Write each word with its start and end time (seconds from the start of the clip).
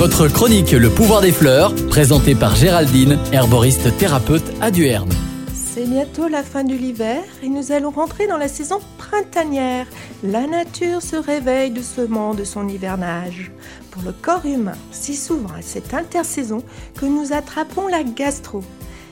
Votre 0.00 0.28
chronique 0.28 0.70
Le 0.70 0.88
pouvoir 0.88 1.20
des 1.20 1.30
fleurs, 1.30 1.74
présentée 1.90 2.34
par 2.34 2.56
Géraldine, 2.56 3.18
herboriste 3.32 3.94
thérapeute 3.98 4.50
à 4.62 4.70
Duerne. 4.70 5.10
C'est 5.52 5.84
bientôt 5.84 6.26
la 6.26 6.42
fin 6.42 6.64
de 6.64 6.72
l'hiver 6.72 7.22
et 7.42 7.50
nous 7.50 7.70
allons 7.70 7.90
rentrer 7.90 8.26
dans 8.26 8.38
la 8.38 8.48
saison 8.48 8.80
printanière. 8.96 9.86
La 10.22 10.46
nature 10.46 11.02
se 11.02 11.16
réveille 11.16 11.70
doucement 11.70 12.32
de 12.32 12.44
son 12.44 12.66
hivernage. 12.66 13.52
Pour 13.90 14.00
le 14.02 14.12
corps 14.12 14.46
humain, 14.46 14.78
c'est 14.90 15.12
souvent 15.12 15.52
à 15.52 15.60
cette 15.60 15.92
intersaison 15.92 16.62
que 16.98 17.04
nous 17.04 17.34
attrapons 17.34 17.86
la 17.86 18.02
gastro. 18.02 18.62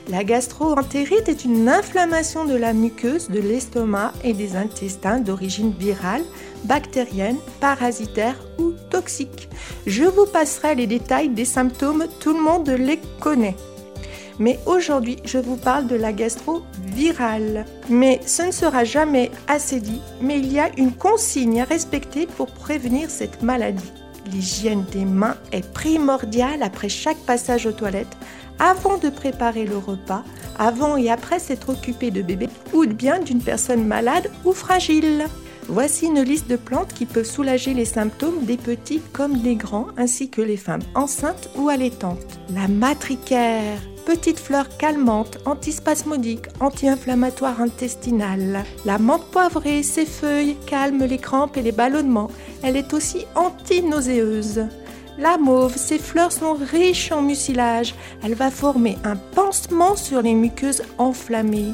La 0.09 0.23
gastroentérite 0.23 1.29
est 1.29 1.45
une 1.45 1.69
inflammation 1.69 2.43
de 2.43 2.55
la 2.55 2.73
muqueuse 2.73 3.29
de 3.29 3.39
l'estomac 3.39 4.11
et 4.23 4.33
des 4.33 4.55
intestins 4.55 5.19
d'origine 5.19 5.71
virale, 5.71 6.23
bactérienne, 6.63 7.37
parasitaire 7.59 8.35
ou 8.57 8.71
toxique. 8.89 9.49
Je 9.85 10.05
vous 10.05 10.25
passerai 10.25 10.73
les 10.73 10.87
détails 10.87 11.29
des 11.29 11.45
symptômes, 11.45 12.07
tout 12.19 12.33
le 12.33 12.41
monde 12.41 12.69
les 12.69 12.99
connaît. 13.19 13.55
Mais 14.39 14.57
aujourd'hui, 14.65 15.17
je 15.25 15.37
vous 15.37 15.57
parle 15.57 15.85
de 15.85 15.95
la 15.95 16.11
gastro 16.11 16.63
virale. 16.87 17.65
Mais 17.87 18.19
ce 18.25 18.43
ne 18.43 18.51
sera 18.51 18.85
jamais 18.85 19.29
assez 19.47 19.79
dit, 19.79 20.01
mais 20.21 20.39
il 20.39 20.51
y 20.51 20.59
a 20.59 20.71
une 20.77 20.93
consigne 20.93 21.61
à 21.61 21.65
respecter 21.65 22.25
pour 22.25 22.47
prévenir 22.47 23.11
cette 23.11 23.43
maladie. 23.43 23.91
L'hygiène 24.31 24.85
des 24.91 25.05
mains 25.05 25.37
est 25.51 25.67
primordiale 25.73 26.63
après 26.63 26.89
chaque 26.89 27.17
passage 27.17 27.65
aux 27.65 27.71
toilettes 27.71 28.17
avant 28.59 28.97
de 28.97 29.09
préparer 29.09 29.65
le 29.65 29.77
repas, 29.77 30.23
avant 30.57 30.97
et 30.97 31.09
après 31.09 31.39
s'être 31.39 31.69
occupé 31.69 32.11
de 32.11 32.21
bébé 32.21 32.49
ou 32.73 32.85
bien 32.85 33.19
d'une 33.19 33.41
personne 33.41 33.85
malade 33.85 34.29
ou 34.45 34.53
fragile. 34.53 35.25
Voici 35.67 36.07
une 36.07 36.21
liste 36.21 36.49
de 36.49 36.55
plantes 36.55 36.93
qui 36.93 37.05
peuvent 37.05 37.25
soulager 37.29 37.75
les 37.75 37.85
symptômes 37.85 38.43
des 38.43 38.57
petits 38.57 39.01
comme 39.13 39.37
des 39.37 39.55
grands, 39.55 39.87
ainsi 39.97 40.29
que 40.29 40.41
les 40.41 40.57
femmes 40.57 40.81
enceintes 40.95 41.49
ou 41.55 41.69
allaitantes. 41.69 42.39
La 42.55 42.67
matricaire, 42.67 43.79
petite 44.07 44.39
fleur 44.39 44.67
calmante, 44.77 45.37
antispasmodique, 45.45 46.47
anti-inflammatoire 46.59 47.61
intestinale. 47.61 48.63
La 48.83 48.97
menthe 48.97 49.29
poivrée, 49.31 49.83
ses 49.83 50.07
feuilles 50.07 50.57
calment 50.65 51.05
les 51.05 51.19
crampes 51.19 51.57
et 51.57 51.61
les 51.61 51.71
ballonnements. 51.71 52.31
Elle 52.63 52.77
est 52.77 52.93
aussi 52.93 53.25
anti-nauséeuse. 53.35 54.65
La 55.17 55.37
mauve, 55.37 55.75
ses 55.75 55.99
fleurs 55.99 56.31
sont 56.31 56.53
riches 56.53 57.11
en 57.11 57.21
mucilage. 57.21 57.93
Elle 58.23 58.35
va 58.35 58.51
former 58.51 58.97
un 59.03 59.15
pansement 59.15 59.95
sur 59.95 60.21
les 60.21 60.33
muqueuses 60.33 60.83
enflammées. 60.97 61.73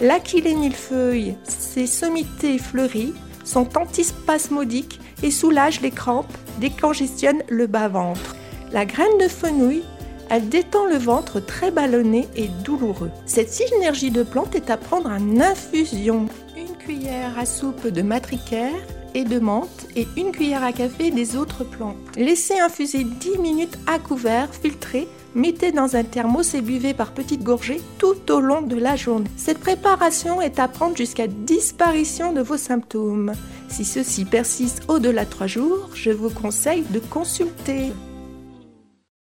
L'achillée 0.00 0.54
millefeuille, 0.54 1.36
ses 1.44 1.86
sommités 1.86 2.58
fleuries, 2.58 3.14
sont 3.44 3.76
antispasmodiques 3.76 5.00
et 5.22 5.30
soulagent 5.30 5.82
les 5.82 5.90
crampes, 5.90 6.32
décongestionnent 6.58 7.42
le 7.48 7.66
bas-ventre. 7.66 8.34
La 8.72 8.86
graine 8.86 9.18
de 9.20 9.28
fenouil, 9.28 9.82
elle 10.28 10.48
détend 10.48 10.86
le 10.86 10.96
ventre 10.96 11.40
très 11.40 11.70
ballonné 11.70 12.28
et 12.36 12.48
douloureux. 12.64 13.10
Cette 13.26 13.50
synergie 13.50 14.10
de 14.10 14.22
plantes 14.22 14.54
est 14.54 14.70
à 14.70 14.76
prendre 14.76 15.10
en 15.10 15.40
infusion. 15.40 16.26
Une 16.56 16.76
cuillère 16.76 17.38
à 17.38 17.44
soupe 17.46 17.88
de 17.88 18.02
matricaire 18.02 18.70
et 19.14 19.24
de 19.24 19.38
menthe 19.38 19.86
et 19.96 20.06
une 20.16 20.32
cuillère 20.32 20.64
à 20.64 20.72
café 20.72 21.10
des 21.10 21.36
autres 21.36 21.64
plantes. 21.64 21.96
Laissez 22.16 22.58
infuser 22.58 23.04
10 23.04 23.38
minutes 23.38 23.78
à 23.86 23.98
couvert, 23.98 24.48
filtré, 24.54 25.08
mettez 25.34 25.72
dans 25.72 25.96
un 25.96 26.04
thermos 26.04 26.54
et 26.54 26.60
buvez 26.60 26.94
par 26.94 27.12
petites 27.12 27.42
gorgées 27.42 27.80
tout 27.98 28.30
au 28.30 28.40
long 28.40 28.62
de 28.62 28.76
la 28.76 28.96
journée. 28.96 29.30
Cette 29.36 29.58
préparation 29.58 30.40
est 30.40 30.58
à 30.58 30.68
prendre 30.68 30.96
jusqu'à 30.96 31.26
disparition 31.26 32.32
de 32.32 32.40
vos 32.40 32.56
symptômes. 32.56 33.32
Si 33.68 33.84
ceci 33.84 34.24
persiste 34.24 34.82
au-delà 34.88 35.24
de 35.24 35.30
3 35.30 35.46
jours, 35.46 35.90
je 35.94 36.10
vous 36.10 36.30
conseille 36.30 36.84
de 36.90 36.98
consulter. 36.98 37.92